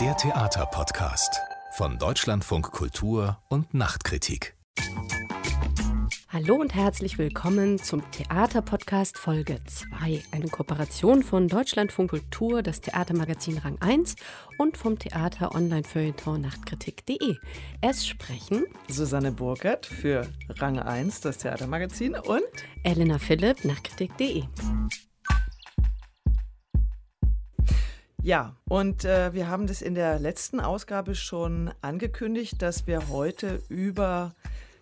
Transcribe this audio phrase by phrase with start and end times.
[0.00, 1.40] Der Theaterpodcast
[1.76, 4.56] von Deutschlandfunk Kultur und Nachtkritik.
[6.28, 13.58] Hallo und herzlich willkommen zum Theaterpodcast Folge 2, eine Kooperation von Deutschlandfunk Kultur, das Theatermagazin
[13.58, 14.16] Rang 1
[14.58, 17.36] und vom Theater Online-Feuilleton Nachtkritik.de.
[17.80, 22.42] Es sprechen Susanne Burkert für Rang 1, das Theatermagazin und
[22.82, 24.42] Elena Philipp, Nachtkritik.de.
[28.24, 33.62] Ja, und äh, wir haben das in der letzten Ausgabe schon angekündigt, dass wir heute
[33.68, 34.34] über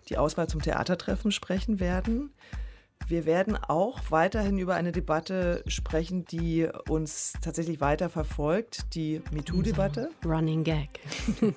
[0.07, 2.31] die Auswahl zum Theatertreffen sprechen werden.
[3.05, 10.09] Wir werden auch weiterhin über eine Debatte sprechen, die uns tatsächlich weiter verfolgt, die MeToo-Debatte.
[10.23, 11.01] Running Gag.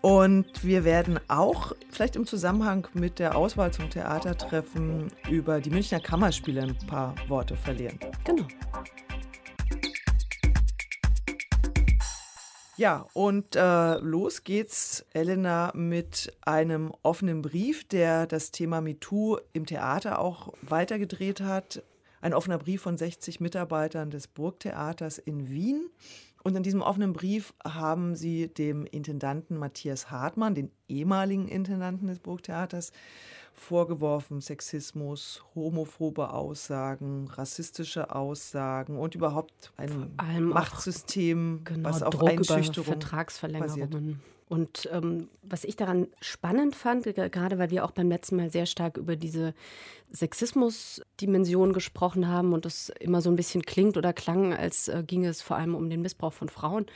[0.00, 6.00] Und wir werden auch vielleicht im Zusammenhang mit der Auswahl zum Theatertreffen über die Münchner
[6.00, 7.98] Kammerspiele ein paar Worte verlieren.
[8.24, 8.46] Genau.
[12.78, 19.66] Ja, und äh, los geht's, Elena, mit einem offenen Brief, der das Thema MeToo im
[19.66, 21.82] Theater auch weitergedreht hat.
[22.20, 25.90] Ein offener Brief von 60 Mitarbeitern des Burgtheaters in Wien.
[26.44, 32.20] Und in diesem offenen Brief haben sie dem Intendanten Matthias Hartmann, den ehemaligen Intendanten des
[32.20, 32.92] Burgtheaters,
[33.58, 42.84] vorgeworfen, Sexismus, homophobe Aussagen, rassistische Aussagen und überhaupt ein Machtsystem, genau, was auf Druck Einschüchterung
[42.84, 43.90] über Vertragsverlängerungen.
[43.90, 44.16] basiert.
[44.50, 48.50] Und ähm, was ich daran spannend fand, ge- gerade weil wir auch beim letzten Mal
[48.50, 49.52] sehr stark über diese
[50.10, 55.28] Sexismus-Dimension gesprochen haben und es immer so ein bisschen klingt oder klang, als äh, ginge
[55.28, 56.86] es vor allem um den Missbrauch von Frauen.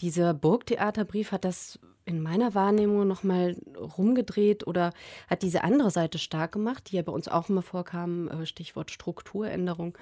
[0.00, 3.56] Dieser Burgtheaterbrief hat das in meiner Wahrnehmung nochmal
[3.98, 4.92] rumgedreht oder
[5.28, 8.92] hat diese andere Seite stark gemacht, die ja bei uns auch immer vorkam, äh, Stichwort
[8.92, 9.98] Strukturänderung,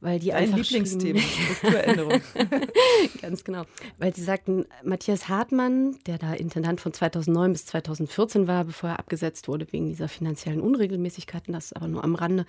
[0.00, 2.22] weil die Dein einfach Lieblingsthema, Strukturänderung.
[3.20, 3.64] Ganz genau.
[3.98, 8.98] Weil Sie sagten, Matthias Hartmann, der da Intendant von 2009 bis 2014 war, bevor er
[8.98, 12.46] abgesetzt wurde wegen dieser finanziellen Unregelmäßigkeiten, das aber nur am Rande.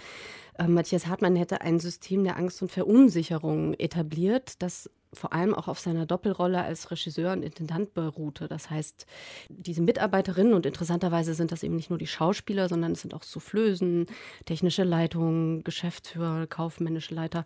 [0.58, 5.68] Äh, Matthias Hartmann hätte ein System der Angst und Verunsicherung etabliert, das vor allem auch
[5.68, 8.48] auf seiner Doppelrolle als Regisseur und Intendant beruhte.
[8.48, 9.06] Das heißt,
[9.50, 13.24] diese Mitarbeiterinnen und interessanterweise sind das eben nicht nur die Schauspieler, sondern es sind auch
[13.24, 14.08] Soufflösen,
[14.46, 17.46] technische Leitungen, Geschäftsführer, kaufmännische Leiter,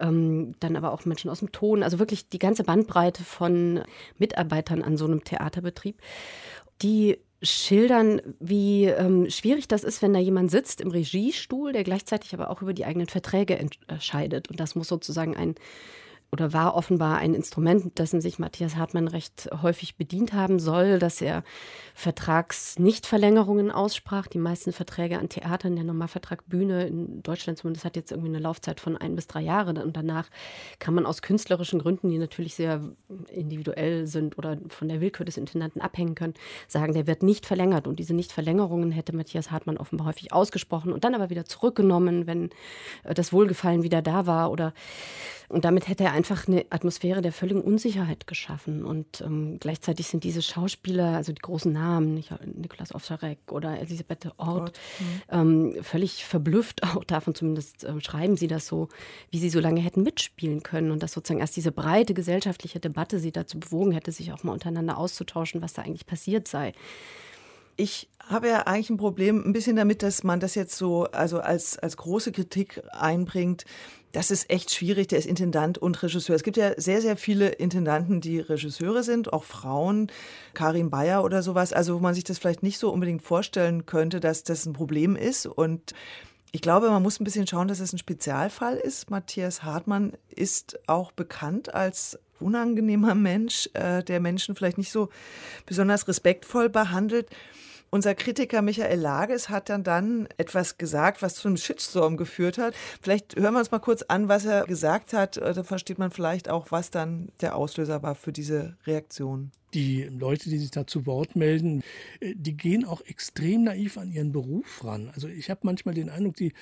[0.00, 3.82] ähm, dann aber auch Menschen aus dem Ton, also wirklich die ganze Bandbreite von
[4.18, 6.00] Mitarbeitern an so einem Theaterbetrieb,
[6.82, 12.34] die schildern, wie ähm, schwierig das ist, wenn da jemand sitzt im Regiestuhl, der gleichzeitig
[12.34, 14.48] aber auch über die eigenen Verträge entscheidet.
[14.48, 15.54] Und das muss sozusagen ein
[16.30, 21.22] oder war offenbar ein Instrument, dessen sich Matthias Hartmann recht häufig bedient haben soll, dass
[21.22, 21.42] er
[21.94, 24.26] Vertragsnichtverlängerungen aussprach.
[24.26, 28.40] Die meisten Verträge an Theatern, der Normalvertrag Bühne in Deutschland zumindest hat jetzt irgendwie eine
[28.40, 29.82] Laufzeit von ein bis drei Jahre.
[29.82, 30.28] Und danach
[30.78, 32.82] kann man aus künstlerischen Gründen, die natürlich sehr
[33.30, 36.34] individuell sind oder von der Willkür des Intendanten abhängen können,
[36.66, 37.86] sagen, der wird nicht verlängert.
[37.86, 42.50] Und diese Nichtverlängerungen hätte Matthias Hartmann offenbar häufig ausgesprochen und dann aber wieder zurückgenommen, wenn
[43.02, 44.74] das Wohlgefallen wieder da war oder
[45.48, 48.84] und damit hätte er einfach eine Atmosphäre der völligen Unsicherheit geschaffen.
[48.84, 54.32] Und ähm, gleichzeitig sind diese Schauspieler, also die großen Namen, nicht, Nikolaus Ovcharek oder Elisabeth
[54.36, 54.76] Ort,
[55.30, 58.88] ähm, völlig verblüfft auch davon, zumindest ähm, schreiben sie das so,
[59.30, 60.90] wie sie so lange hätten mitspielen können.
[60.90, 64.52] Und dass sozusagen erst diese breite gesellschaftliche Debatte sie dazu bewogen hätte, sich auch mal
[64.52, 66.72] untereinander auszutauschen, was da eigentlich passiert sei.
[67.76, 71.38] Ich habe ja eigentlich ein Problem ein bisschen damit, dass man das jetzt so also
[71.38, 73.64] als, als große Kritik einbringt.
[74.12, 75.08] Das ist echt schwierig.
[75.08, 76.34] Der ist Intendant und Regisseur.
[76.34, 80.10] Es gibt ja sehr, sehr viele Intendanten, die Regisseure sind, auch Frauen,
[80.54, 81.72] Karin Bayer oder sowas.
[81.72, 85.14] Also wo man sich das vielleicht nicht so unbedingt vorstellen könnte, dass das ein Problem
[85.14, 85.46] ist.
[85.46, 85.92] Und
[86.52, 89.10] ich glaube, man muss ein bisschen schauen, dass es ein Spezialfall ist.
[89.10, 95.10] Matthias Hartmann ist auch bekannt als unangenehmer Mensch, äh, der Menschen vielleicht nicht so
[95.66, 97.28] besonders respektvoll behandelt.
[97.90, 102.74] Unser Kritiker Michael Lages hat dann dann etwas gesagt, was zu einem Shitstorm geführt hat.
[103.00, 105.38] Vielleicht hören wir uns mal kurz an, was er gesagt hat.
[105.38, 109.52] Da versteht man vielleicht auch, was dann der Auslöser war für diese Reaktion.
[109.72, 111.82] Die Leute, die sich da zu Wort melden,
[112.20, 115.10] äh, die gehen auch extrem naiv an ihren Beruf ran.
[115.14, 116.52] Also ich habe manchmal den Eindruck, die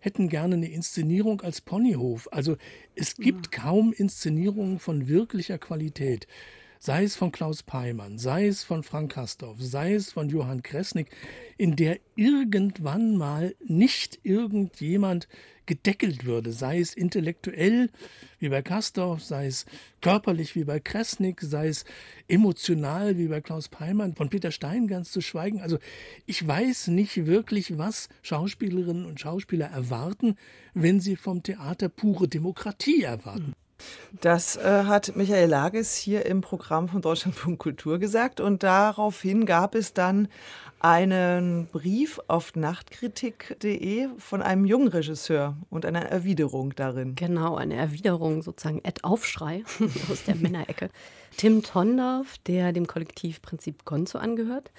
[0.00, 2.28] hätten gerne eine Inszenierung als Ponyhof.
[2.32, 2.56] Also
[2.94, 6.26] es gibt kaum Inszenierungen von wirklicher Qualität
[6.84, 11.10] sei es von Klaus Peimann, sei es von Frank Kastorf, sei es von Johann Kresnik,
[11.56, 15.28] in der irgendwann mal nicht irgendjemand
[15.64, 17.88] gedeckelt würde, sei es intellektuell
[18.40, 19.64] wie bei Kastorf, sei es
[20.00, 21.84] körperlich wie bei Kresnik, sei es
[22.26, 25.60] emotional wie bei Klaus Peimann, von Peter Stein ganz zu schweigen.
[25.60, 25.78] Also
[26.26, 30.34] ich weiß nicht wirklich, was Schauspielerinnen und Schauspieler erwarten,
[30.74, 33.54] wenn sie vom Theater pure Demokratie erwarten.
[34.20, 39.74] Das äh, hat Michael Lages hier im Programm von Deutschlandfunk Kultur gesagt und daraufhin gab
[39.74, 40.28] es dann
[40.82, 47.14] einen Brief auf nachtkritik.de von einem jungen Regisseur und einer Erwiderung darin.
[47.14, 49.62] Genau, eine Erwiderung sozusagen Ed Aufschrei
[50.10, 50.90] aus der Männerecke.
[51.36, 54.72] Tim Tondorf, der dem Kollektiv Prinzip Gonzo angehört,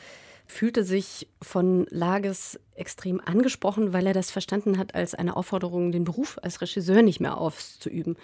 [0.46, 6.04] fühlte sich von Lages extrem angesprochen, weil er das verstanden hat als eine Aufforderung, den
[6.04, 8.18] Beruf als Regisseur nicht mehr auszuüben.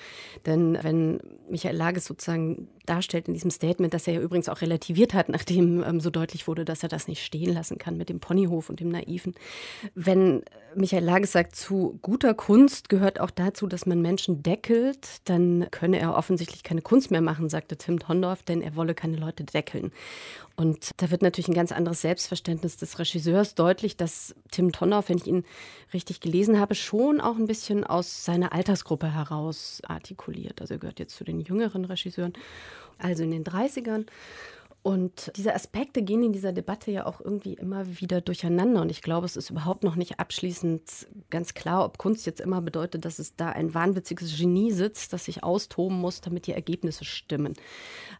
[0.46, 1.19] Denn wenn
[1.50, 5.84] Michael Lages sozusagen darstellt in diesem Statement, dass er ja übrigens auch relativiert hat, nachdem
[5.84, 8.80] ähm, so deutlich wurde, dass er das nicht stehen lassen kann mit dem Ponyhof und
[8.80, 9.36] dem Naiven.
[9.94, 10.44] Wenn
[10.75, 16.00] Michael Lages sagt, zu guter Kunst gehört auch dazu, dass man Menschen deckelt, dann könne
[16.00, 19.92] er offensichtlich keine Kunst mehr machen, sagte Tim Tondorf, denn er wolle keine Leute deckeln.
[20.56, 25.18] Und da wird natürlich ein ganz anderes Selbstverständnis des Regisseurs deutlich, dass Tim Tonnoff, wenn
[25.18, 25.44] ich ihn
[25.94, 30.62] richtig gelesen habe, schon auch ein bisschen aus seiner Altersgruppe heraus artikuliert.
[30.62, 32.33] Also er gehört jetzt zu den jüngeren Regisseuren,
[32.97, 34.06] also in den 30ern.
[34.81, 38.81] Und diese Aspekte gehen in dieser Debatte ja auch irgendwie immer wieder durcheinander.
[38.81, 42.62] Und ich glaube, es ist überhaupt noch nicht abschließend ganz klar, ob Kunst jetzt immer
[42.62, 47.03] bedeutet, dass es da ein wahnwitziges Genie sitzt, das sich austoben muss, damit die Ergebnisse
[47.03, 47.56] stimmen.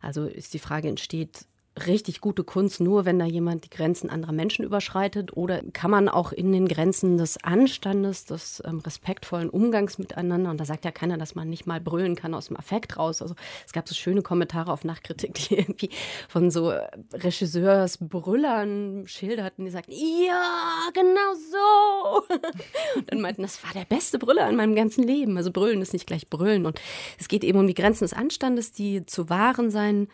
[0.02, 1.46] Also ist die Frage, entsteht
[1.88, 5.36] richtig gute Kunst nur, wenn da jemand die Grenzen anderer Menschen überschreitet?
[5.36, 10.60] Oder kann man auch in den Grenzen des Anstandes, des ähm, respektvollen Umgangs miteinander, und
[10.60, 13.22] da sagt ja keiner, dass man nicht mal brüllen kann aus dem Affekt raus.
[13.22, 13.36] Also
[13.66, 15.90] es gab so schöne Kommentare auf Nachkritik, die irgendwie
[16.28, 16.74] von so
[17.14, 22.24] Regisseursbrüllern schilderten, die sagten, ja, genau so.
[22.98, 25.38] und dann meinten, das war der beste Brüller in meinem ganzen Leben.
[25.38, 26.66] Also brüllen ist nicht gleich brüllen.
[26.66, 26.82] Und
[27.18, 30.08] es geht eben um die Grenzen des Anstandes, die zu wahren sein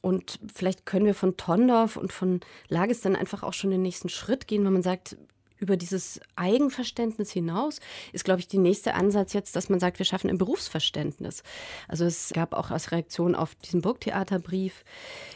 [0.00, 4.08] und vielleicht können wir von Tondorf und von Lages dann einfach auch schon den nächsten
[4.08, 5.16] Schritt gehen, wenn man sagt,
[5.58, 7.80] über dieses Eigenverständnis hinaus
[8.12, 11.42] ist, glaube ich, der nächste Ansatz jetzt, dass man sagt, wir schaffen ein Berufsverständnis.
[11.88, 14.84] Also es gab auch als Reaktion auf diesen Burgtheaterbrief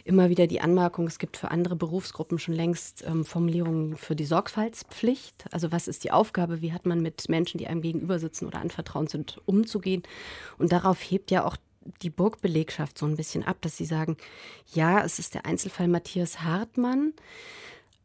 [0.04, 4.24] immer wieder die Anmerkung, es gibt für andere Berufsgruppen schon längst ähm, Formulierungen für die
[4.24, 5.46] Sorgfaltspflicht.
[5.52, 8.60] Also was ist die Aufgabe, wie hat man mit Menschen, die einem gegenüber sitzen oder
[8.60, 10.02] anvertraut sind, umzugehen?
[10.58, 11.56] Und darauf hebt ja auch
[12.02, 14.16] die Burgbelegschaft so ein bisschen ab, dass sie sagen,
[14.72, 17.14] ja, es ist der Einzelfall Matthias Hartmann,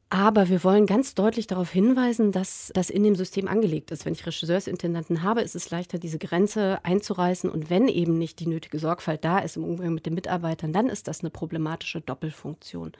[0.10, 4.06] aber wir wollen ganz deutlich darauf hinweisen, dass das in dem System angelegt ist.
[4.06, 7.50] Wenn ich Regisseursintendanten habe, ist es leichter, diese Grenze einzureißen.
[7.50, 10.88] Und wenn eben nicht die nötige Sorgfalt da ist im Umgang mit den Mitarbeitern, dann
[10.88, 12.94] ist das eine problematische Doppelfunktion.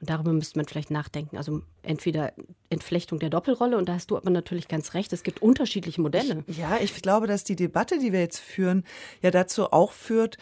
[0.00, 1.36] Und darüber müsste man vielleicht nachdenken.
[1.36, 2.32] Also entweder
[2.70, 6.42] Entflechtung der Doppelrolle, und da hast du aber natürlich ganz recht, es gibt unterschiedliche Modelle.
[6.46, 8.84] Ich, ja, ich glaube, dass die Debatte, die wir jetzt führen,
[9.20, 10.38] ja dazu auch führt,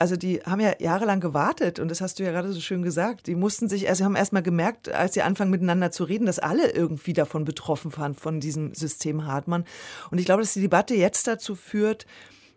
[0.00, 3.26] also die haben ja jahrelang gewartet und das hast du ja gerade so schön gesagt.
[3.26, 6.24] Die mussten sich, also sie haben erst mal gemerkt, als sie anfangen miteinander zu reden,
[6.24, 9.66] dass alle irgendwie davon betroffen waren, von diesem System Hartmann.
[10.10, 12.06] Und ich glaube, dass die Debatte jetzt dazu führt,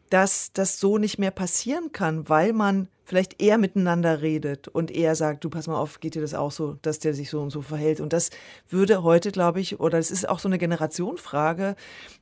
[0.09, 5.15] dass das so nicht mehr passieren kann, weil man vielleicht eher miteinander redet und eher
[5.15, 7.49] sagt, du pass mal auf, geht dir das auch so, dass der sich so und
[7.49, 7.99] so verhält.
[7.99, 8.29] Und das
[8.69, 11.75] würde heute, glaube ich, oder es ist auch so eine Generationfrage,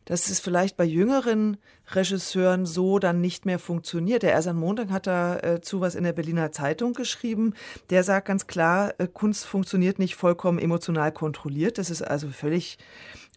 [0.05, 1.57] dass es vielleicht bei jüngeren
[1.87, 4.23] Regisseuren so dann nicht mehr funktioniert.
[4.23, 7.53] Der Ersan Montag hat dazu äh, was in der Berliner Zeitung geschrieben.
[7.89, 11.77] Der sagt ganz klar, äh, Kunst funktioniert nicht vollkommen emotional kontrolliert.
[11.77, 12.77] Das ist also völlig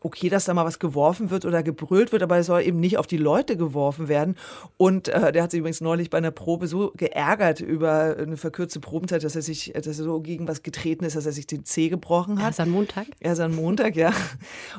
[0.05, 2.99] okay, dass da mal was geworfen wird oder gebrüllt wird, aber es soll eben nicht
[2.99, 4.37] auf die Leute geworfen werden.
[4.77, 8.81] Und äh, der hat sich übrigens neulich bei einer Probe so geärgert über eine verkürzte
[8.81, 11.65] Probenzeit, dass er sich, dass er so gegen was getreten ist, dass er sich den
[11.65, 12.49] Zeh gebrochen hat.
[12.49, 13.07] Erst am Montag?
[13.19, 14.13] Erst am Montag, ja.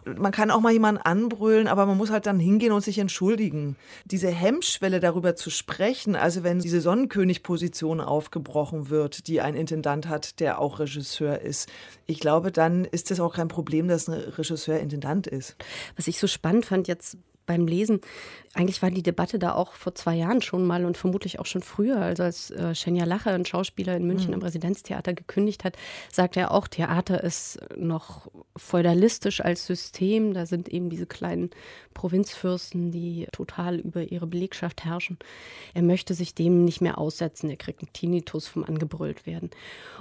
[0.05, 3.77] Man kann auch mal jemanden anbrüllen, aber man muss halt dann hingehen und sich entschuldigen.
[4.05, 10.39] Diese Hemmschwelle darüber zu sprechen, also wenn diese Sonnenkönig-Position aufgebrochen wird, die ein Intendant hat,
[10.39, 11.67] der auch Regisseur ist,
[12.05, 15.55] ich glaube, dann ist das auch kein Problem, dass ein Regisseur Intendant Land ist.
[15.95, 18.01] Was ich so spannend fand jetzt beim Lesen,
[18.55, 21.61] eigentlich war die Debatte da auch vor zwei Jahren schon mal und vermutlich auch schon
[21.61, 21.97] früher.
[21.97, 24.35] Also als äh, Schenja Lache, ein Schauspieler in München mhm.
[24.35, 25.75] am Residenztheater, gekündigt hat,
[26.11, 30.33] sagte er auch, Theater ist noch feudalistisch als System.
[30.33, 31.49] Da sind eben diese kleinen
[31.93, 35.17] Provinzfürsten, die total über ihre Belegschaft herrschen.
[35.73, 37.49] Er möchte sich dem nicht mehr aussetzen.
[37.49, 39.49] Er kriegt einen Tinnitus vom angebrüllt werden.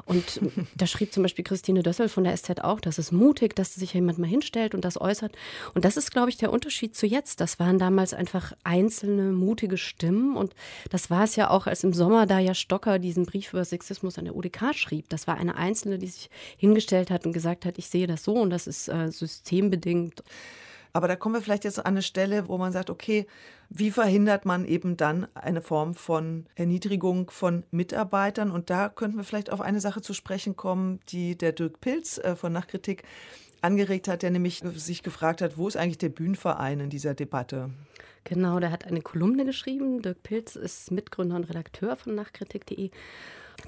[0.04, 0.40] Und
[0.76, 3.94] da schrieb zum Beispiel Christine Dössel von der SZ auch, das ist mutig, dass sich
[3.94, 5.34] jemand mal hinstellt und das äußert.
[5.74, 7.33] Und das ist, glaube ich, der Unterschied zu jetzt.
[7.36, 10.36] Das waren damals einfach einzelne mutige Stimmen.
[10.36, 10.54] Und
[10.90, 14.18] das war es ja auch, als im Sommer da ja Stocker diesen Brief über Sexismus
[14.18, 15.08] an der UDK schrieb.
[15.08, 18.34] Das war eine Einzelne, die sich hingestellt hat und gesagt hat, ich sehe das so
[18.34, 20.22] und das ist äh, systembedingt.
[20.96, 23.26] Aber da kommen wir vielleicht jetzt an eine Stelle, wo man sagt, okay,
[23.68, 28.52] wie verhindert man eben dann eine Form von Erniedrigung von Mitarbeitern?
[28.52, 32.18] Und da könnten wir vielleicht auf eine Sache zu sprechen kommen, die der Dirk Pilz
[32.18, 33.02] äh, von Nachkritik
[33.64, 37.71] angeregt hat, der nämlich sich gefragt hat, wo ist eigentlich der Bühnenverein in dieser Debatte?
[38.25, 40.00] Genau, der hat eine Kolumne geschrieben.
[40.00, 42.90] Dirk Pilz ist Mitgründer und Redakteur von Nachkritik.de.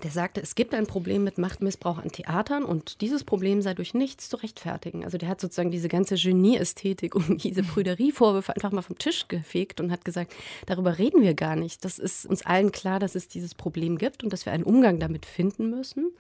[0.03, 3.95] Der sagte, es gibt ein Problem mit Machtmissbrauch an Theatern und dieses Problem sei durch
[3.95, 5.05] nichts zu rechtfertigen.
[5.05, 9.81] Also der hat sozusagen diese ganze Genie-Ästhetik und diese Prüderie-Vorwürfe einfach mal vom Tisch gefegt
[9.81, 10.35] und hat gesagt,
[10.67, 11.85] darüber reden wir gar nicht.
[11.85, 14.99] Das ist uns allen klar, dass es dieses Problem gibt und dass wir einen Umgang
[15.01, 16.13] damit finden müssen.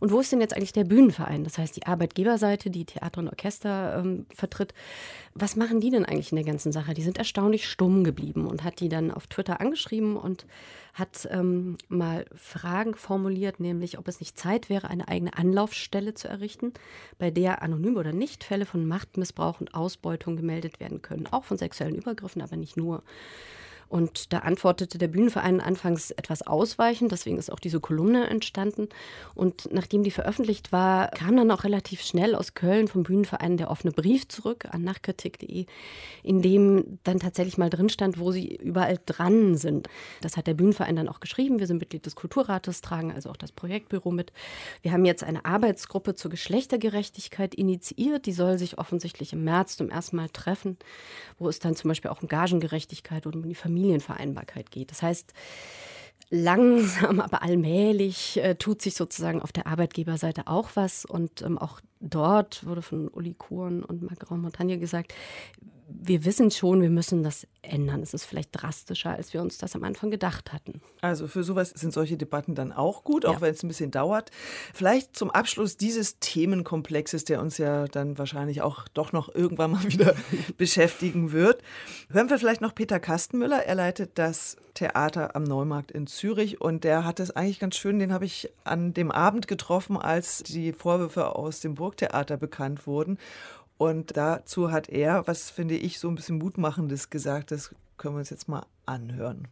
[0.00, 1.44] Und wo ist denn jetzt eigentlich der Bühnenverein?
[1.44, 4.72] Das heißt, die Arbeitgeberseite, die Theater und Orchester ähm, vertritt.
[5.34, 6.94] Was machen die denn eigentlich in der ganzen Sache?
[6.94, 10.46] Die sind erstaunlich stumm geblieben und hat die dann auf Twitter angeschrieben und
[10.94, 16.28] hat ähm, mal Fragen formuliert, nämlich ob es nicht Zeit wäre, eine eigene Anlaufstelle zu
[16.28, 16.72] errichten,
[17.18, 21.58] bei der anonym oder nicht Fälle von Machtmissbrauch und Ausbeutung gemeldet werden können, auch von
[21.58, 23.02] sexuellen Übergriffen, aber nicht nur.
[23.90, 28.88] Und da antwortete der Bühnenverein anfangs etwas ausweichend, deswegen ist auch diese Kolumne entstanden.
[29.34, 33.68] Und nachdem die veröffentlicht war, kam dann auch relativ schnell aus Köln vom Bühnenverein der
[33.68, 35.66] offene Brief zurück an nachkritik.de,
[36.22, 39.88] in dem dann tatsächlich mal drin stand, wo sie überall dran sind.
[40.20, 41.58] Das hat der Bühnenverein dann auch geschrieben.
[41.58, 44.32] Wir sind Mitglied des Kulturrates, tragen also auch das Projektbüro mit.
[44.82, 48.26] Wir haben jetzt eine Arbeitsgruppe zur Geschlechtergerechtigkeit initiiert.
[48.26, 50.78] Die soll sich offensichtlich im März zum ersten Mal treffen,
[51.40, 54.90] wo es dann zum Beispiel auch um Gagengerechtigkeit und um die Familie Familienvereinbarkeit geht.
[54.90, 55.32] Das heißt,
[56.30, 61.04] langsam, aber allmählich äh, tut sich sozusagen auf der Arbeitgeberseite auch was.
[61.04, 65.14] Und ähm, auch dort wurde von Uli Kuhn und Marc Montagne gesagt,
[65.92, 68.02] wir wissen schon, wir müssen das ändern.
[68.02, 70.80] Es ist vielleicht drastischer, als wir uns das am Anfang gedacht hatten.
[71.00, 73.40] Also für sowas sind solche Debatten dann auch gut, auch ja.
[73.40, 74.30] wenn es ein bisschen dauert.
[74.72, 79.84] Vielleicht zum Abschluss dieses Themenkomplexes, der uns ja dann wahrscheinlich auch doch noch irgendwann mal
[79.88, 80.14] wieder
[80.56, 81.62] beschäftigen wird.
[82.10, 83.64] Hören wir vielleicht noch Peter Kastenmüller.
[83.64, 87.98] Er leitet das Theater am Neumarkt in Zürich und der hat es eigentlich ganz schön,
[87.98, 93.18] den habe ich an dem Abend getroffen, als die Vorwürfe aus dem Burgtheater bekannt wurden.
[93.80, 98.18] Und dazu hat er, was finde ich so ein bisschen Mutmachendes gesagt, das können wir
[98.18, 99.48] uns jetzt mal anhören.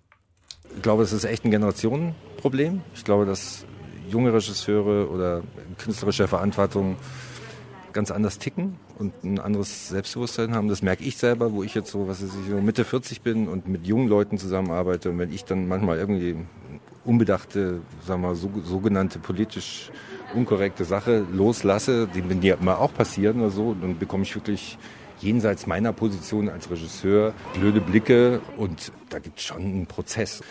[0.77, 2.83] Ich glaube, es ist echt ein Generationenproblem.
[2.95, 3.65] Ich glaube, dass
[4.07, 5.43] junge Regisseure oder
[5.79, 6.97] künstlerische Verantwortung
[7.95, 10.69] ganz anders ticken und ein anderes Selbstbewusstsein haben.
[10.69, 13.49] Das merke ich selber, wo ich jetzt so, was weiß ich, so Mitte 40 bin
[13.49, 15.09] und mit jungen Leuten zusammenarbeite.
[15.09, 16.37] Und wenn ich dann manchmal irgendwie
[17.03, 19.91] unbedachte, sagen wir mal, so, sogenannte politisch
[20.35, 24.79] unkorrekte Sache loslasse, die mir immer auch passieren oder so, dann bekomme ich wirklich
[25.21, 30.43] jenseits meiner Position als Regisseur blöde Blicke und da gibt es schon einen Prozess.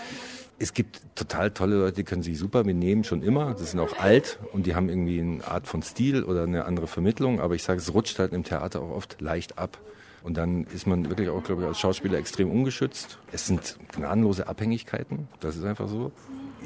[0.60, 3.54] Es gibt total tolle Leute, die können sich super benehmen, schon immer.
[3.54, 6.88] Das sind auch alt und die haben irgendwie eine Art von Stil oder eine andere
[6.88, 7.40] Vermittlung.
[7.40, 9.78] Aber ich sage, es rutscht halt im Theater auch oft leicht ab.
[10.24, 13.20] Und dann ist man wirklich auch, glaube ich, als Schauspieler extrem ungeschützt.
[13.32, 16.12] Es sind gnadenlose Abhängigkeiten, das ist einfach so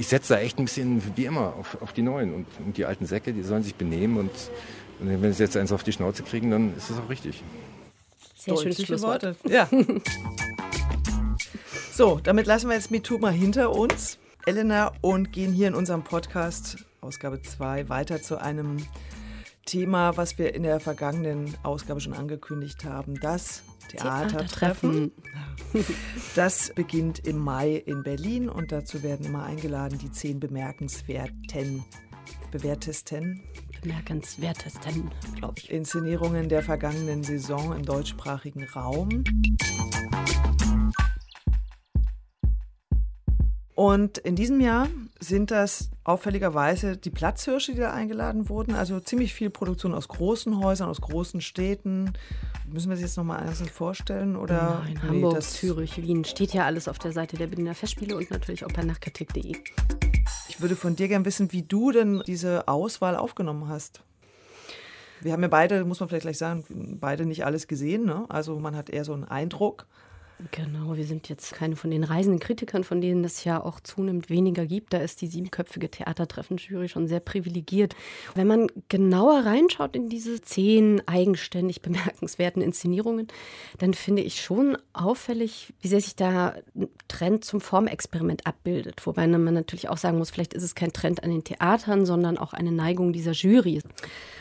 [0.02, 2.34] ich setze da echt ein bisschen, wie immer, auf, auf die Neuen.
[2.34, 4.18] Und, und, die alten Säcke, die sollen sich benehmen.
[4.18, 4.32] Und,
[5.00, 7.44] und wenn sie jetzt eins auf die Schnauze kriegen, dann ist das auch richtig.
[8.36, 9.24] Sehr schönes Schlusswort.
[9.24, 9.36] Worte.
[9.48, 9.70] Ja.
[11.94, 14.18] so, damit lassen wir jetzt MeToo mal hinter uns,
[14.48, 18.78] Elena, und gehen hier in unserem Podcast, Ausgabe 2, weiter zu einem
[19.68, 23.20] Thema, was wir in der vergangenen Ausgabe schon angekündigt haben.
[23.20, 25.12] Das Theatertreffen.
[26.36, 31.86] Das beginnt im Mai in Berlin und dazu werden immer eingeladen die zehn bemerkenswerten,
[32.52, 33.42] bewährtesten,
[33.82, 39.24] bemerkenswertesten, glaube ich, Inszenierungen der vergangenen Saison im deutschsprachigen Raum.
[43.82, 48.76] Und in diesem Jahr sind das auffälligerweise die Platzhirsche, die da eingeladen wurden.
[48.76, 52.14] Also ziemlich viel Produktion aus großen Häusern, aus großen Städten.
[52.68, 54.36] Müssen wir sich jetzt nochmal einzeln vorstellen?
[54.36, 56.26] Oder Nein, nee, Hamburg, Zürich, Wien.
[56.26, 59.56] Steht ja alles auf der Seite der Berliner Festspiele und natürlich auch bei nachkritik.de.
[60.48, 64.04] Ich würde von dir gerne wissen, wie du denn diese Auswahl aufgenommen hast.
[65.22, 68.06] Wir haben ja beide, muss man vielleicht gleich sagen, beide nicht alles gesehen.
[68.06, 68.26] Ne?
[68.30, 69.88] Also man hat eher so einen Eindruck.
[70.50, 74.30] Genau, wir sind jetzt keine von den reisenden Kritikern, von denen es ja auch zunehmend
[74.30, 74.94] weniger gibt.
[74.94, 77.96] Da ist die siebenköpfige Theatertreffen-Jury schon sehr privilegiert.
[78.34, 83.28] Wenn man genauer reinschaut in diese zehn eigenständig bemerkenswerten Inszenierungen,
[83.78, 89.06] dann finde ich schon auffällig, wie sehr sich da ein Trend zum Formexperiment abbildet.
[89.06, 92.38] Wobei man natürlich auch sagen muss, vielleicht ist es kein Trend an den Theatern, sondern
[92.38, 93.82] auch eine Neigung dieser Jury.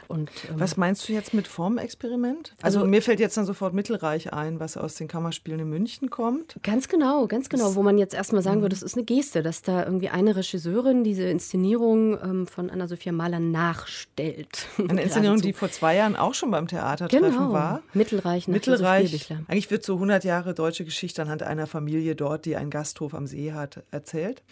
[0.09, 2.55] Und, ähm, was meinst du jetzt mit Formexperiment?
[2.63, 5.90] Also, also, mir fällt jetzt dann sofort Mittelreich ein, was aus den Kammerspielen in München
[6.11, 6.57] kommt.
[6.63, 7.75] Ganz genau, ganz genau.
[7.75, 11.03] Wo man jetzt erstmal sagen würde, das ist eine Geste, dass da irgendwie eine Regisseurin
[11.03, 14.67] diese Inszenierung ähm, von Anna-Sophia Mahler nachstellt.
[14.89, 17.53] Eine Inszenierung, die vor zwei Jahren auch schon beim Theatertreffen genau.
[17.53, 17.83] war.
[17.93, 19.31] Mittelreich, Mittelreich.
[19.49, 23.27] Eigentlich wird so 100 Jahre deutsche Geschichte anhand einer Familie dort, die einen Gasthof am
[23.27, 24.43] See hat, erzählt.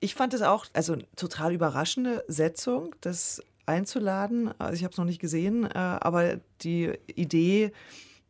[0.00, 2.94] Ich fand es auch, also total überraschende Setzung.
[3.00, 4.52] Das einzuladen.
[4.58, 7.72] Also ich habe es noch nicht gesehen, äh, aber die Idee,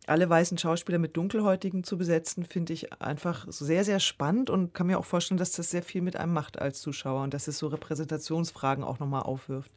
[0.07, 4.87] alle weißen Schauspieler mit Dunkelhäutigen zu besetzen, finde ich einfach sehr, sehr spannend und kann
[4.87, 7.59] mir auch vorstellen, dass das sehr viel mit einem macht als Zuschauer und dass es
[7.59, 9.71] so Repräsentationsfragen auch nochmal aufwirft.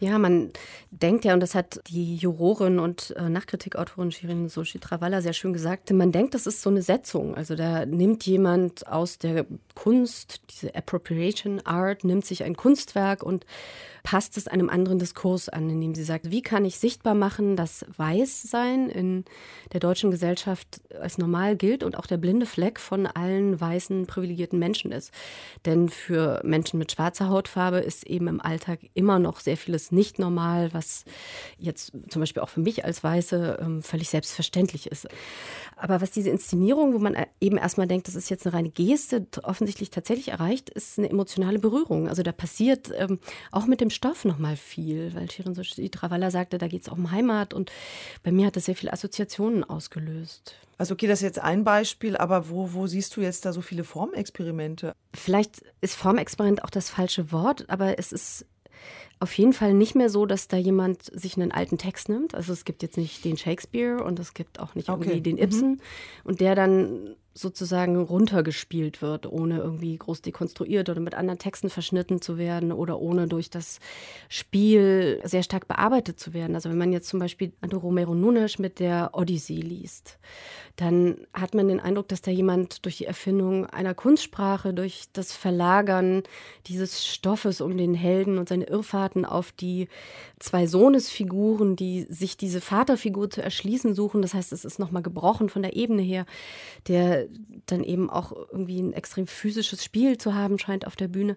[0.00, 0.50] Ja, man
[0.90, 5.52] denkt ja, und das hat die Jurorin und äh, Nachkritikautorin Shirin Soshi Travalla sehr schön
[5.52, 7.36] gesagt, man denkt, das ist so eine Setzung.
[7.36, 13.46] Also da nimmt jemand aus der Kunst, diese Appropriation Art, nimmt sich ein Kunstwerk und
[14.04, 17.86] passt es einem anderen Diskurs an, indem sie sagt, wie kann ich sichtbar machen, dass
[17.96, 19.24] Weißsein in
[19.72, 24.58] der deutschen Gesellschaft als normal gilt und auch der blinde Fleck von allen weißen privilegierten
[24.58, 25.10] Menschen ist.
[25.64, 30.18] Denn für Menschen mit schwarzer Hautfarbe ist eben im Alltag immer noch sehr vieles nicht
[30.18, 31.06] normal, was
[31.56, 35.08] jetzt zum Beispiel auch für mich als Weiße ähm, völlig selbstverständlich ist.
[35.76, 39.26] Aber was diese Inszenierung, wo man eben erstmal denkt, das ist jetzt eine reine Geste,
[39.42, 42.06] offensichtlich tatsächlich erreicht, ist eine emotionale Berührung.
[42.06, 43.18] Also da passiert ähm,
[43.50, 45.54] auch mit dem Stoff nochmal viel, weil Shirin
[45.90, 47.72] Travalla sagte, da geht es auch um Heimat und
[48.22, 50.56] bei mir hat das sehr viele Assoziationen ausgelöst.
[50.76, 53.60] Also okay, das ist jetzt ein Beispiel, aber wo, wo siehst du jetzt da so
[53.60, 54.94] viele Formexperimente?
[55.14, 58.46] Vielleicht ist Formexperiment auch das falsche Wort, aber es ist
[59.24, 62.34] auf jeden Fall nicht mehr so, dass da jemand sich einen alten Text nimmt.
[62.34, 65.04] Also es gibt jetzt nicht den Shakespeare und es gibt auch nicht okay.
[65.04, 65.80] irgendwie den Ibsen mhm.
[66.24, 72.20] und der dann sozusagen runtergespielt wird, ohne irgendwie groß dekonstruiert oder mit anderen Texten verschnitten
[72.20, 73.80] zu werden oder ohne durch das
[74.28, 76.54] Spiel sehr stark bearbeitet zu werden.
[76.54, 80.18] Also wenn man jetzt zum Beispiel Anto Romero Nunes mit der Odyssee liest,
[80.76, 85.32] dann hat man den Eindruck, dass da jemand durch die Erfindung einer Kunstsprache, durch das
[85.32, 86.22] Verlagern
[86.66, 88.66] dieses Stoffes um den Helden und seine
[89.14, 89.88] Irrfahrten auf die
[90.38, 95.48] zwei Sohnesfiguren, die sich diese Vaterfigur zu erschließen suchen, das heißt, es ist nochmal gebrochen
[95.48, 96.26] von der Ebene her,
[96.88, 97.26] der
[97.66, 101.36] dann eben auch irgendwie ein extrem physisches Spiel zu haben scheint auf der Bühne.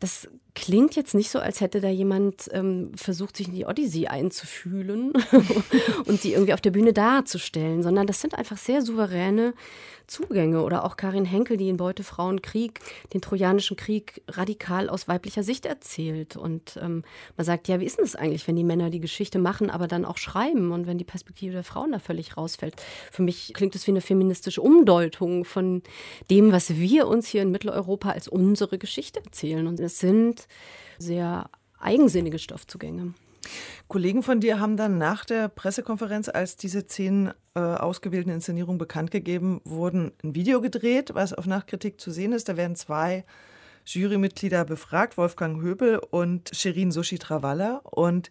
[0.00, 4.06] Das klingt jetzt nicht so, als hätte da jemand ähm, versucht, sich in die Odyssee
[4.06, 5.12] einzufühlen
[6.06, 9.52] und sie irgendwie auf der Bühne darzustellen, sondern das sind einfach sehr souveräne
[10.06, 10.62] Zugänge.
[10.62, 12.80] Oder auch Karin Henkel, die in Beutefrauenkrieg
[13.12, 16.36] den Trojanischen Krieg radikal aus weiblicher Sicht erzählt.
[16.36, 17.04] Und ähm,
[17.36, 19.88] man sagt, ja, wie ist denn das eigentlich, wenn die Männer die Geschichte machen, aber
[19.88, 22.74] dann auch schreiben und wenn die Perspektive der Frauen da völlig rausfällt?
[23.10, 25.82] Für mich klingt es wie eine feministische Umdeutung von
[26.30, 29.66] dem, was wir uns hier in Mitteleuropa als unsere Geschichte erzählen.
[29.66, 30.46] Und es sind
[30.98, 33.14] sehr eigensinnige Stoffzugänge.
[33.88, 39.10] Kollegen von dir haben dann nach der Pressekonferenz, als diese zehn äh, ausgewählten Inszenierungen bekannt
[39.10, 42.48] gegeben wurden, ein Video gedreht, was auf Nachkritik zu sehen ist.
[42.48, 43.24] Da werden zwei
[43.86, 47.80] Jurymitglieder befragt, Wolfgang Höbel und Shirin Sushi Travalla.
[47.84, 48.30] Und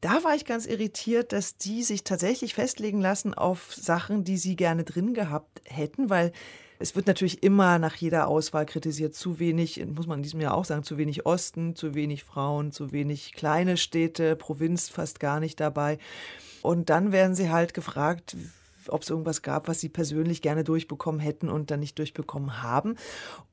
[0.00, 4.56] da war ich ganz irritiert, dass die sich tatsächlich festlegen lassen auf Sachen, die sie
[4.56, 6.32] gerne drin gehabt hätten, weil
[6.80, 10.54] es wird natürlich immer nach jeder Auswahl kritisiert, zu wenig, muss man in diesem Jahr
[10.54, 15.38] auch sagen, zu wenig Osten, zu wenig Frauen, zu wenig kleine Städte, Provinz fast gar
[15.38, 15.98] nicht dabei.
[16.60, 18.36] Und dann werden sie halt gefragt,
[18.88, 22.96] ob es irgendwas gab, was sie persönlich gerne durchbekommen hätten und dann nicht durchbekommen haben.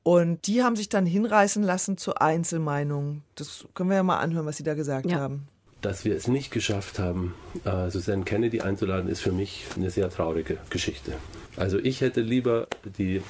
[0.02, 3.22] Und die haben sich dann hinreißen lassen zu Einzelmeinungen.
[3.34, 5.18] Das können wir ja mal anhören, was sie da gesagt ja.
[5.18, 5.48] haben.
[5.80, 10.10] Dass wir es nicht geschafft haben, äh, Susanne Kennedy einzuladen, ist für mich eine sehr
[10.10, 11.14] traurige Geschichte.
[11.56, 12.66] Also ich hätte lieber
[12.98, 13.22] die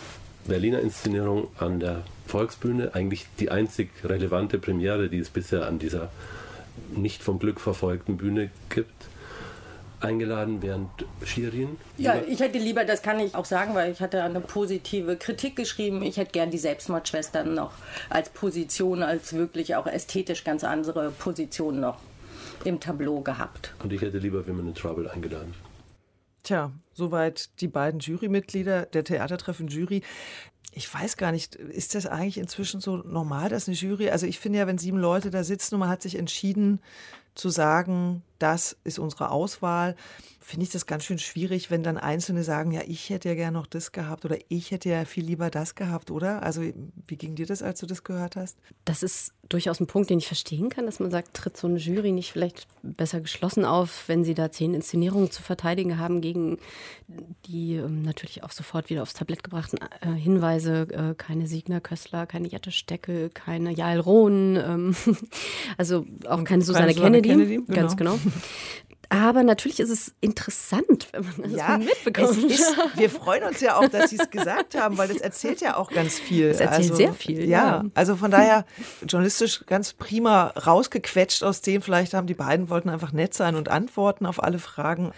[0.47, 6.11] Berliner Inszenierung an der Volksbühne, eigentlich die einzig relevante Premiere, die es bisher an dieser
[6.95, 9.09] nicht vom Glück verfolgten Bühne gibt,
[10.01, 10.91] eingeladen, während
[11.25, 11.77] Shirin.
[11.99, 15.57] Ja, ich hätte lieber, das kann ich auch sagen, weil ich hatte eine positive Kritik
[15.57, 16.03] geschrieben.
[16.03, 17.73] Ich hätte gern die Selbstmordschwestern noch
[18.09, 21.99] als Position, als wirklich auch ästhetisch ganz andere Position noch
[22.65, 23.75] im Tableau gehabt.
[23.83, 25.55] Und ich hätte lieber Women in Trouble eingeladen.
[26.43, 30.03] Tja, soweit die beiden Jurymitglieder der Theatertreffen Jury.
[30.73, 34.39] Ich weiß gar nicht, ist das eigentlich inzwischen so normal, dass eine Jury, also ich
[34.39, 36.81] finde ja, wenn sieben Leute da sitzen und man hat sich entschieden
[37.41, 39.97] zu sagen, das ist unsere Auswahl,
[40.51, 43.57] finde ich das ganz schön schwierig, wenn dann Einzelne sagen, ja, ich hätte ja gerne
[43.57, 46.43] noch das gehabt oder ich hätte ja viel lieber das gehabt, oder?
[46.43, 46.63] Also
[47.07, 48.59] wie ging dir das, als du das gehört hast?
[48.85, 51.79] Das ist durchaus ein Punkt, den ich verstehen kann, dass man sagt, tritt so eine
[51.79, 56.59] Jury nicht vielleicht besser geschlossen auf, wenn sie da zehn Inszenierungen zu verteidigen haben gegen
[57.47, 62.27] die ähm, natürlich auch sofort wieder aufs Tablett gebrachten äh, Hinweise, äh, keine Signer Köstler,
[62.27, 64.97] keine Jette Steckel, keine Jael Rohn, ähm,
[65.77, 67.81] also auch keine, keine Susanne, Kennedy, Kennedy genau.
[67.81, 68.19] ganz genau.
[69.13, 72.45] Aber natürlich ist es interessant, wenn man das ja, mitbekommt.
[72.45, 75.77] Ist, wir freuen uns ja auch, dass Sie es gesagt haben, weil das erzählt ja
[75.77, 76.47] auch ganz viel.
[76.47, 77.41] Es erzählt also, sehr viel.
[77.41, 78.65] Ja, ja, also von daher
[79.05, 81.83] journalistisch ganz prima rausgequetscht aus dem.
[81.83, 85.11] Vielleicht haben die beiden wollten einfach nett sein und antworten auf alle Fragen.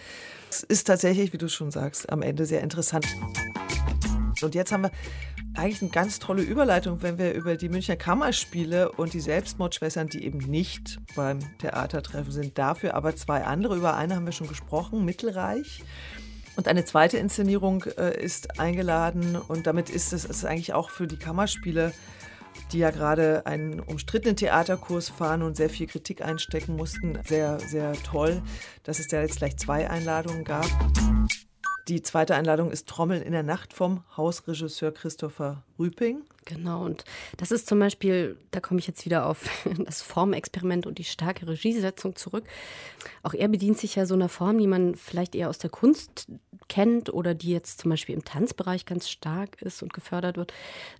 [0.49, 3.05] Es ist tatsächlich, wie du schon sagst, am Ende sehr interessant.
[4.43, 4.91] Und jetzt haben wir
[5.55, 10.23] eigentlich eine ganz tolle Überleitung, wenn wir über die Münchner Kammerspiele und die Selbstmordschwestern, die
[10.23, 13.75] eben nicht beim Theatertreffen sind, dafür aber zwei andere.
[13.75, 15.83] Über eine haben wir schon gesprochen, Mittelreich.
[16.55, 21.07] Und eine zweite Inszenierung äh, ist eingeladen und damit ist es ist eigentlich auch für
[21.07, 21.93] die Kammerspiele,
[22.71, 27.93] die ja gerade einen umstrittenen Theaterkurs fahren und sehr viel Kritik einstecken mussten, sehr, sehr
[28.03, 28.41] toll,
[28.83, 30.67] dass es da jetzt gleich zwei Einladungen gab.
[31.89, 36.23] Die zweite Einladung ist Trommeln in der Nacht vom Hausregisseur Christopher Rüping.
[36.45, 37.05] Genau, und
[37.37, 39.49] das ist zum Beispiel, da komme ich jetzt wieder auf
[39.85, 42.43] das Formexperiment und die starke Regiesetzung zurück.
[43.21, 46.27] Auch er bedient sich ja so einer Form, die man vielleicht eher aus der Kunst
[46.69, 50.53] kennt oder die jetzt zum Beispiel im Tanzbereich ganz stark ist und gefördert wird,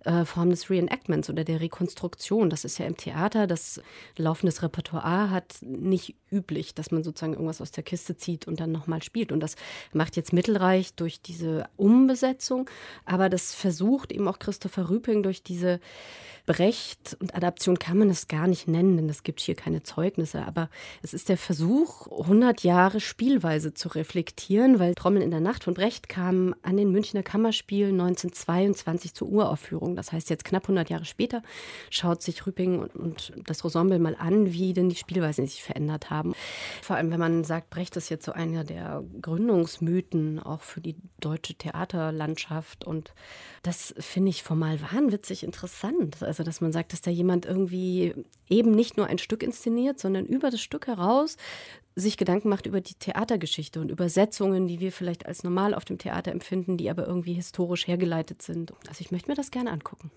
[0.06, 2.50] äh, Form des Reenactments oder der Rekonstruktion.
[2.50, 3.82] Das ist ja im Theater, das
[4.18, 8.72] laufendes Repertoire hat, nicht üblich, dass man sozusagen irgendwas aus der Kiste zieht und dann
[8.72, 9.32] nochmal spielt.
[9.32, 9.56] Und das
[9.94, 12.70] macht jetzt Mittelreich durch diese Umbesetzung,
[13.06, 15.82] aber das versucht eben auch Christopher Rüping durch diese
[16.46, 20.46] Brecht und Adaption kann man es gar nicht nennen, denn es gibt hier keine Zeugnisse.
[20.46, 20.70] Aber
[21.02, 25.74] es ist der Versuch, 100 Jahre Spielweise zu reflektieren, weil Trommeln in der Nacht von
[25.74, 29.96] Brecht kam an den Münchner Kammerspielen 1922 zur Uraufführung.
[29.96, 31.44] Das heißt, jetzt knapp 100 Jahre später
[31.90, 36.10] schaut sich Rüping und, und das Ensemble mal an, wie denn die Spielweisen sich verändert
[36.10, 36.34] haben.
[36.82, 40.98] Vor allem, wenn man sagt, Brecht ist jetzt so einer der Gründungsmythen auch für die
[41.22, 42.84] deutsche Theaterlandschaft.
[42.84, 43.14] Und
[43.62, 46.22] das finde ich formal wahnwitzig interessant.
[46.22, 48.14] Also, dass man sagt, dass da jemand irgendwie
[48.48, 51.38] eben nicht nur ein Stück inszeniert, sondern über das Stück heraus
[51.96, 55.98] sich Gedanken macht über die Theatergeschichte und Übersetzungen, die wir vielleicht als normal auf dem
[55.98, 58.74] Theater empfinden, die aber irgendwie historisch hergeleitet sind.
[58.88, 60.12] Also ich möchte mir das gerne angucken.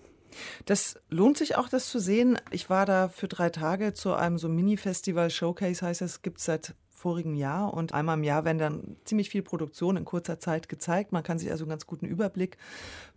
[0.65, 2.37] Das lohnt sich auch, das zu sehen.
[2.51, 6.45] Ich war da für drei Tage zu einem so Mini-Festival, Showcase heißt es, gibt es
[6.45, 10.67] seit vorigen Jahr und einmal im Jahr werden dann ziemlich viel Produktion in kurzer Zeit
[10.67, 11.11] gezeigt.
[11.11, 12.57] Man kann sich also einen ganz guten Überblick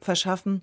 [0.01, 0.61] verschaffen.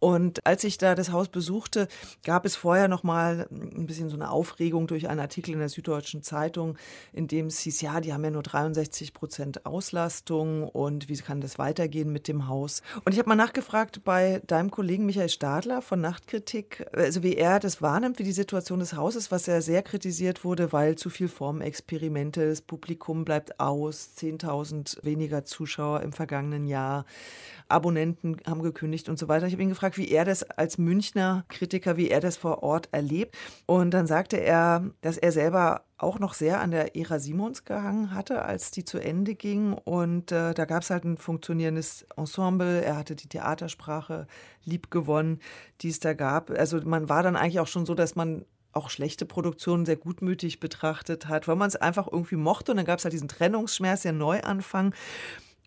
[0.00, 1.88] Und als ich da das Haus besuchte,
[2.24, 5.70] gab es vorher noch mal ein bisschen so eine Aufregung durch einen Artikel in der
[5.70, 6.76] Süddeutschen Zeitung,
[7.12, 11.40] in dem es hieß, ja, die haben ja nur 63 Prozent Auslastung und wie kann
[11.40, 12.82] das weitergehen mit dem Haus?
[13.04, 17.58] Und ich habe mal nachgefragt bei deinem Kollegen Michael Stadler von Nachtkritik, also wie er
[17.60, 21.28] das wahrnimmt, wie die Situation des Hauses, was ja sehr kritisiert wurde, weil zu viel
[21.28, 27.04] Formexperimente, das Publikum bleibt aus, 10.000 weniger Zuschauer im vergangenen Jahr,
[27.68, 29.46] Abonnenten haben gekündigt und so weiter.
[29.46, 32.88] Ich habe ihn gefragt, wie er das als Münchner Kritiker, wie er das vor Ort
[32.90, 33.36] erlebt.
[33.66, 38.14] Und dann sagte er, dass er selber auch noch sehr an der Ära Simons gehangen
[38.14, 39.74] hatte, als die zu Ende ging.
[39.74, 42.82] Und äh, da gab es halt ein funktionierendes Ensemble.
[42.82, 44.26] Er hatte die Theatersprache
[44.64, 45.40] lieb gewonnen,
[45.80, 46.50] die es da gab.
[46.50, 50.60] Also man war dann eigentlich auch schon so, dass man auch schlechte Produktionen sehr gutmütig
[50.60, 52.72] betrachtet hat, weil man es einfach irgendwie mochte.
[52.72, 54.94] Und dann gab es halt diesen Trennungsschmerz, den Neuanfang.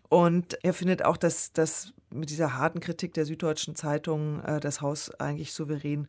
[0.08, 4.80] Und er findet auch, dass, dass mit dieser harten Kritik der Süddeutschen Zeitung äh, das
[4.80, 6.06] Haus eigentlich souverän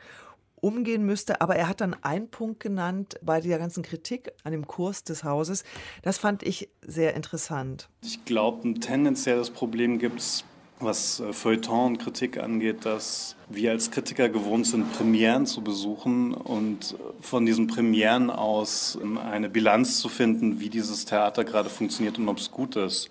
[0.64, 1.42] umgehen müsste.
[1.42, 5.24] Aber er hat dann einen Punkt genannt bei dieser ganzen Kritik an dem Kurs des
[5.24, 5.64] Hauses.
[6.02, 7.90] Das fand ich sehr interessant.
[8.02, 10.46] Ich glaube, ein tendenzielles Problem gibt es
[10.80, 16.34] was äh, Feuilleton und Kritik angeht, dass wir als Kritiker gewohnt sind, Premieren zu besuchen
[16.34, 22.18] und von diesen Premieren aus ähm, eine Bilanz zu finden, wie dieses Theater gerade funktioniert
[22.18, 23.10] und ob es gut ist.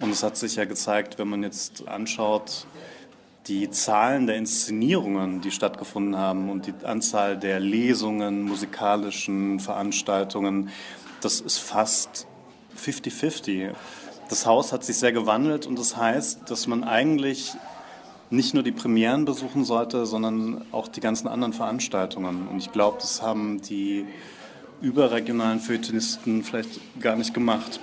[0.00, 2.66] Und es hat sich ja gezeigt, wenn man jetzt anschaut,
[3.46, 10.70] die Zahlen der Inszenierungen, die stattgefunden haben und die Anzahl der Lesungen, musikalischen Veranstaltungen,
[11.20, 12.26] das ist fast
[12.76, 13.72] 50-50
[14.32, 17.52] das Haus hat sich sehr gewandelt und das heißt, dass man eigentlich
[18.30, 22.48] nicht nur die Premieren besuchen sollte, sondern auch die ganzen anderen Veranstaltungen.
[22.48, 24.06] Und ich glaube, das haben die
[24.80, 27.78] überregionalen Feuilletonisten vielleicht gar nicht gemacht.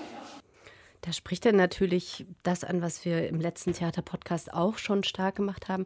[1.01, 5.69] Da spricht er natürlich das an, was wir im letzten Theater-Podcast auch schon stark gemacht
[5.69, 5.85] haben,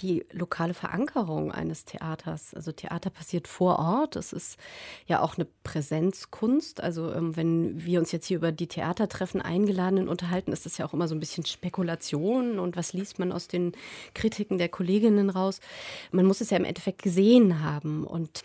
[0.00, 2.54] die lokale Verankerung eines Theaters.
[2.54, 4.16] Also Theater passiert vor Ort.
[4.16, 4.58] Es ist
[5.06, 6.80] ja auch eine Präsenzkunst.
[6.80, 10.86] Also ähm, wenn wir uns jetzt hier über die Theatertreffen Eingeladenen unterhalten, ist das ja
[10.86, 13.72] auch immer so ein bisschen Spekulation und was liest man aus den
[14.14, 15.60] Kritiken der Kolleginnen raus.
[16.10, 18.44] Man muss es ja im Endeffekt gesehen haben und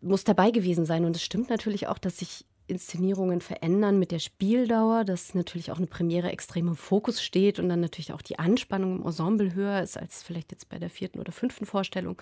[0.00, 1.04] muss dabei gewesen sein.
[1.04, 5.78] Und es stimmt natürlich auch, dass sich Inszenierungen verändern mit der Spieldauer, dass natürlich auch
[5.78, 9.82] eine Premiere extrem im Fokus steht und dann natürlich auch die Anspannung im Ensemble höher
[9.82, 12.20] ist als vielleicht jetzt bei der vierten oder fünften Vorstellung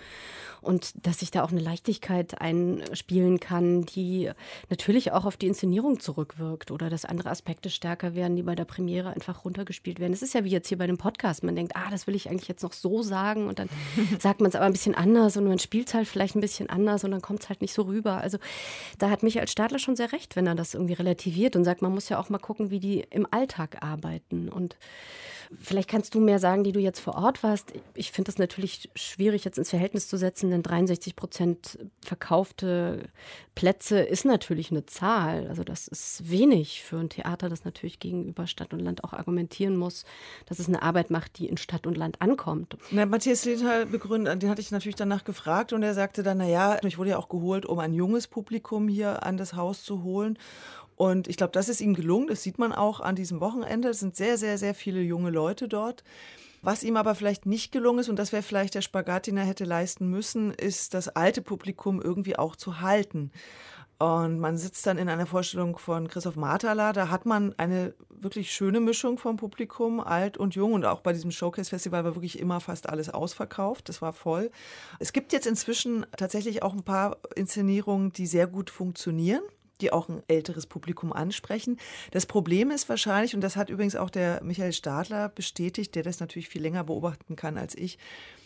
[0.61, 4.31] und dass sich da auch eine Leichtigkeit einspielen kann, die
[4.71, 8.65] natürlich auch auf die Inszenierung zurückwirkt oder dass andere Aspekte stärker werden, die bei der
[8.65, 10.13] Premiere einfach runtergespielt werden.
[10.13, 12.29] Es ist ja wie jetzt hier bei dem Podcast, man denkt, ah, das will ich
[12.29, 13.69] eigentlich jetzt noch so sagen und dann
[14.19, 16.69] sagt man es aber ein bisschen anders und man spielt es halt vielleicht ein bisschen
[16.69, 18.19] anders und dann kommt es halt nicht so rüber.
[18.19, 18.39] Also
[18.99, 21.83] da hat mich als Stadler schon sehr recht, wenn er das irgendwie relativiert und sagt,
[21.83, 24.49] man muss ja auch mal gucken, wie die im Alltag arbeiten.
[24.49, 24.77] Und
[25.61, 27.73] Vielleicht kannst du mehr sagen, die du jetzt vor Ort warst.
[27.95, 33.09] Ich finde das natürlich schwierig jetzt ins Verhältnis zu setzen, denn 63 Prozent verkaufte
[33.55, 35.47] Plätze ist natürlich eine Zahl.
[35.49, 39.77] Also das ist wenig für ein Theater, das natürlich gegenüber Stadt und Land auch argumentieren
[39.77, 40.05] muss,
[40.47, 42.77] dass es eine Arbeit macht, die in Stadt und Land ankommt.
[42.91, 46.79] Na, Matthias Lindhal begründet, den hatte ich natürlich danach gefragt und er sagte dann, naja,
[46.83, 50.39] ich wurde ja auch geholt, um ein junges Publikum hier an das Haus zu holen.
[50.97, 52.29] Und ich glaube, das ist ihm gelungen.
[52.29, 53.89] Das sieht man auch an diesem Wochenende.
[53.89, 56.05] Es sind sehr, sehr, sehr viele junge Leute dort.
[56.63, 59.45] Was ihm aber vielleicht nicht gelungen ist, und das wäre vielleicht der Spagat, den er
[59.45, 63.33] hätte leisten müssen, ist das alte Publikum irgendwie auch zu halten.
[63.99, 66.93] Und man sitzt dann in einer Vorstellung von Christoph Martala.
[66.93, 70.73] Da hat man eine wirklich schöne Mischung vom Publikum, alt und jung.
[70.73, 73.89] Und auch bei diesem Showcase-Festival war wirklich immer fast alles ausverkauft.
[73.89, 74.51] Das war voll.
[74.99, 79.43] Es gibt jetzt inzwischen tatsächlich auch ein paar Inszenierungen, die sehr gut funktionieren
[79.81, 81.79] die auch ein älteres Publikum ansprechen.
[82.11, 86.21] Das Problem ist wahrscheinlich, und das hat übrigens auch der Michael Stadler bestätigt, der das
[86.21, 87.99] natürlich viel länger beobachten kann als ich,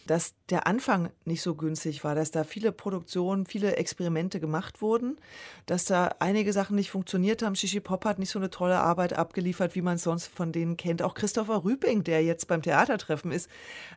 [0.08, 5.18] dass der Anfang nicht so günstig war, dass da viele Produktionen, viele Experimente gemacht wurden,
[5.66, 7.54] dass da einige Sachen nicht funktioniert haben.
[7.54, 10.78] Shishi Pop hat nicht so eine tolle Arbeit abgeliefert, wie man es sonst von denen
[10.78, 11.02] kennt.
[11.02, 13.50] Auch Christopher Rüping, der jetzt beim Theatertreffen ist,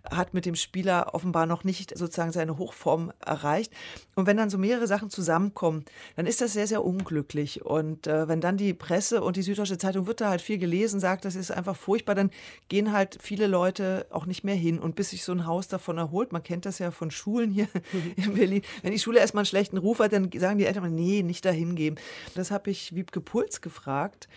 [0.10, 3.72] hat mit dem Spieler offenbar noch nicht sozusagen seine Hochform erreicht.
[4.16, 5.86] Und wenn dann so mehrere Sachen zusammenkommen,
[6.18, 7.64] dann ist das sehr, sehr unglücklich.
[7.64, 11.00] Und äh, wenn dann die Presse und die Süddeutsche Zeitung wird da halt viel gelesen,
[11.00, 12.32] sagt, das ist einfach furchtbar, dann
[12.68, 14.78] gehen halt viele Leute auch nicht mehr hin.
[14.78, 16.32] Und bis sich so ein Haus davon erholt.
[16.32, 17.68] Man kennt das ja von Schulen hier
[18.16, 18.62] in Berlin.
[18.82, 21.76] Wenn die Schule erstmal einen schlechten Ruf hat, dann sagen die Eltern, nee, nicht dahin
[21.76, 21.96] geben.
[22.36, 24.28] Das habe ich Wiebke Puls gefragt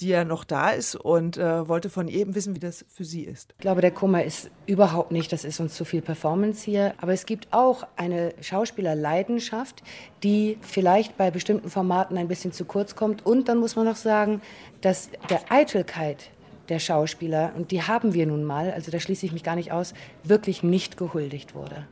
[0.00, 3.04] die ja noch da ist und äh, wollte von ihr eben wissen, wie das für
[3.04, 3.54] sie ist.
[3.58, 6.94] Ich glaube, der Kummer ist überhaupt nicht, das ist uns zu viel Performance hier.
[6.98, 9.82] Aber es gibt auch eine Schauspielerleidenschaft,
[10.22, 13.24] die vielleicht bei bestimmten Formaten ein bisschen zu kurz kommt.
[13.24, 14.40] Und dann muss man noch sagen,
[14.80, 16.30] dass der Eitelkeit
[16.72, 19.72] der Schauspieler, und die haben wir nun mal, also da schließe ich mich gar nicht
[19.72, 19.92] aus,
[20.24, 21.86] wirklich nicht gehuldigt wurde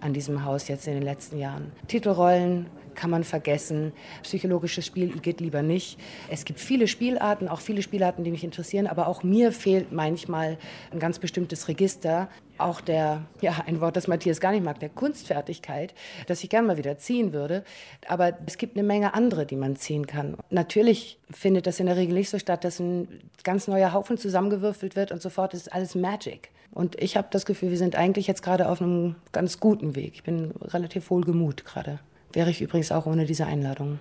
[0.00, 1.72] an diesem Haus jetzt in den letzten Jahren.
[1.88, 3.92] Titelrollen kann man vergessen.
[4.22, 5.98] Psychologisches Spiel geht lieber nicht.
[6.28, 10.58] Es gibt viele Spielarten, auch viele Spielarten, die mich interessieren, aber auch mir fehlt manchmal
[10.92, 12.28] ein ganz bestimmtes Register.
[12.56, 15.92] Auch der, ja, ein Wort, das Matthias gar nicht mag, der Kunstfertigkeit,
[16.28, 17.64] das ich gerne mal wieder ziehen würde.
[18.06, 20.36] Aber es gibt eine Menge andere, die man ziehen kann.
[20.50, 23.08] Natürlich findet das in der Regel nicht so statt, dass ein
[23.42, 26.50] ganz neuer Haufen zusammengewürfelt wird und sofort ist alles Magic.
[26.74, 30.14] Und ich habe das Gefühl, wir sind eigentlich jetzt gerade auf einem ganz guten Weg.
[30.14, 32.00] Ich bin relativ wohlgemut gerade.
[32.34, 34.00] Wäre ich übrigens auch ohne diese Einladung.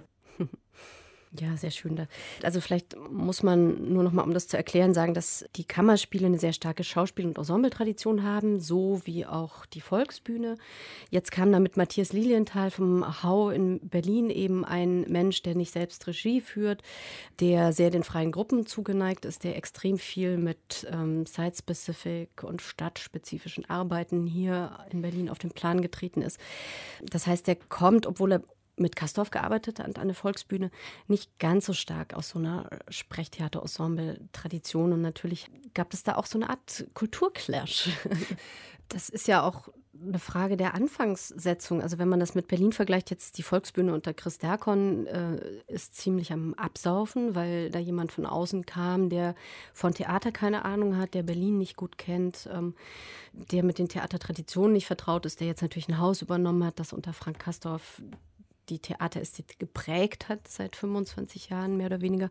[1.40, 2.08] Ja, sehr schön.
[2.44, 6.28] Also vielleicht muss man nur noch mal, um das zu erklären, sagen, dass die Kammerspiele
[6.28, 10.58] eine sehr starke Schauspiel- und Ensembletradition haben, so wie auch die Volksbühne.
[11.10, 15.72] Jetzt kam da mit Matthias Lilienthal vom Hau in Berlin eben ein Mensch, der nicht
[15.72, 16.84] selbst Regie führt,
[17.40, 23.68] der sehr den freien Gruppen zugeneigt ist, der extrem viel mit ähm, Site-Specific und stadtspezifischen
[23.68, 26.40] Arbeiten hier in Berlin auf den Plan getreten ist.
[27.02, 28.44] Das heißt, der kommt, obwohl er
[28.76, 30.72] mit Kastorf gearbeitet an der Volksbühne,
[31.08, 34.94] nicht ganz so stark aus so einer Sprechtheater-Ensemble-Tradition.
[34.94, 37.90] Und natürlich gab es da auch so eine Art Kulturclash.
[38.90, 39.70] Das ist ja auch
[40.02, 41.82] eine Frage der Anfangssetzung.
[41.82, 45.96] Also wenn man das mit Berlin vergleicht, jetzt die Volksbühne unter Chris Derkon äh, ist
[45.96, 49.36] ziemlich am Absaufen, weil da jemand von außen kam, der
[49.74, 52.76] von Theater keine Ahnung hat, der Berlin nicht gut kennt, ähm,
[53.34, 56.94] der mit den Theatertraditionen nicht vertraut ist, der jetzt natürlich ein Haus übernommen hat, das
[56.94, 58.02] unter Frank Kastorf
[58.74, 62.30] die Theaterästhetik geprägt hat seit 25 Jahren, mehr oder weniger.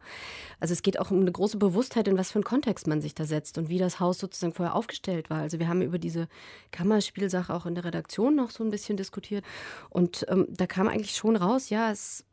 [0.61, 3.15] Also es geht auch um eine große Bewusstheit, in was für einen Kontext man sich
[3.15, 5.41] da setzt und wie das Haus sozusagen vorher aufgestellt war.
[5.41, 6.29] Also wir haben über diese
[6.71, 9.45] Kammerspielsache auch in der Redaktion noch so ein bisschen diskutiert.
[9.89, 12.25] Und ähm, da kam eigentlich schon raus, ja, es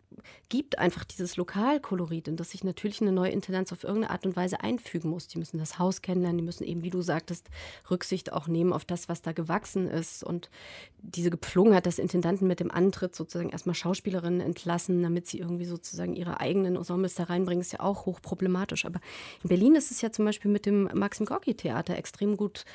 [0.50, 4.36] gibt einfach dieses Lokalkolorit, in das sich natürlich eine neue Intendanz auf irgendeine Art und
[4.36, 5.28] Weise einfügen muss.
[5.28, 7.48] Die müssen das Haus kennenlernen, die müssen eben, wie du sagtest,
[7.90, 10.24] Rücksicht auch nehmen auf das, was da gewachsen ist.
[10.24, 10.50] Und
[11.02, 16.16] diese Gepflogenheit, dass Intendanten mit dem Antritt sozusagen erstmal Schauspielerinnen entlassen, damit sie irgendwie sozusagen
[16.16, 18.86] ihre eigenen Ensembles da reinbringen, ist ja auch hochproblematisch.
[18.86, 19.00] Aber
[19.44, 22.66] in Berlin ist es ja zum Beispiel mit dem Maxim Gorki Theater extrem gut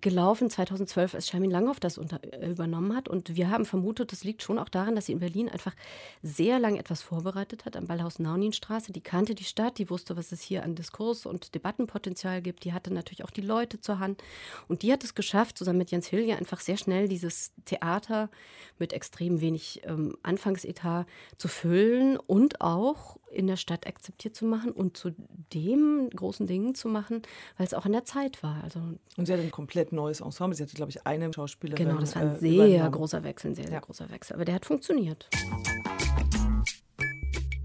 [0.00, 0.48] gelaufen.
[0.48, 3.08] 2012, als Charmin Langhoff das unter, äh, übernommen hat.
[3.08, 5.74] Und wir haben vermutet, das liegt schon auch daran, dass sie in Berlin einfach
[6.22, 8.92] sehr lange etwas vorbereitet hat am Ballhaus Nauninstraße.
[8.92, 12.64] Die kannte die Stadt, die wusste, was es hier an Diskurs und Debattenpotenzial gibt.
[12.64, 14.22] Die hatte natürlich auch die Leute zur Hand.
[14.68, 18.30] Und die hat es geschafft, zusammen mit Jens Hilge einfach sehr schnell dieses Theater
[18.78, 24.72] mit extrem wenig ähm, Anfangsetat zu füllen und auch in der Stadt akzeptiert zu machen
[24.72, 25.14] und zu
[25.52, 27.22] dem großen Dingen zu machen,
[27.56, 28.62] weil es auch in der Zeit war.
[28.64, 28.80] Also
[29.16, 30.56] und sie hatte ein komplett neues Ensemble.
[30.56, 31.88] Sie hatte, glaube ich, eine Schauspielerin.
[31.88, 32.92] Genau, das war ein äh, sehr übernommen.
[32.92, 33.80] großer Wechsel, ein sehr, sehr ja.
[33.80, 34.34] großer Wechsel.
[34.34, 35.28] Aber der hat funktioniert.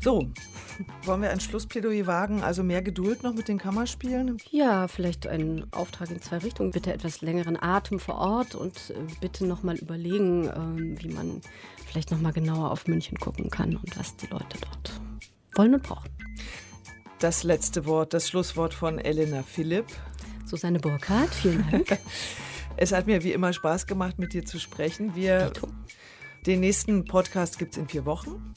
[0.04, 0.28] So,
[1.06, 2.42] Wollen wir ein Schlussplädoyer wagen?
[2.42, 4.38] Also mehr Geduld noch mit den Kammerspielen?
[4.52, 6.72] Ja, vielleicht ein Auftrag in zwei Richtungen.
[6.72, 11.42] Bitte etwas längeren Atem vor Ort und äh, bitte nochmal überlegen, ähm, wie man
[11.86, 15.02] vielleicht nochmal genauer auf München gucken kann und was die Leute dort
[15.56, 16.10] wollen und brauchen.
[17.20, 19.86] Das letzte Wort, das Schlusswort von Elena Philipp.
[20.46, 22.00] Susanne Burkhardt, vielen Dank.
[22.78, 25.16] es hat mir wie immer Spaß gemacht, mit dir zu sprechen.
[25.16, 25.52] Wir.
[26.46, 28.54] Den nächsten Podcast gibt es in vier Wochen.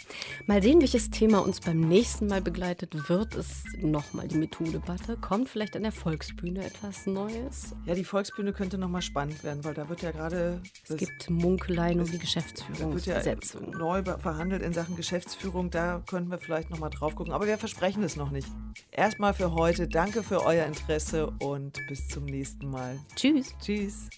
[0.46, 3.08] Mal sehen, welches Thema uns beim nächsten Mal begleitet.
[3.08, 5.16] Wird es nochmal die MeToo-Debatte?
[5.18, 7.76] Kommt vielleicht an der Volksbühne etwas Neues?
[7.84, 10.60] Ja, die Volksbühne könnte nochmal spannend werden, weil da wird ja gerade.
[10.88, 12.96] Es gibt Munkeleien um die Geschäftsführung.
[12.96, 13.36] Da wird ja
[13.78, 15.70] neu verhandelt in Sachen Geschäftsführung.
[15.70, 17.32] Da könnten wir vielleicht nochmal drauf gucken.
[17.32, 18.48] Aber wir versprechen es noch nicht.
[18.90, 19.86] Erstmal für heute.
[19.86, 22.98] Danke für euer Interesse und bis zum nächsten Mal.
[23.14, 23.54] Tschüss.
[23.60, 24.08] Tschüss.